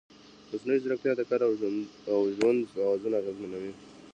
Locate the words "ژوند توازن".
2.37-3.11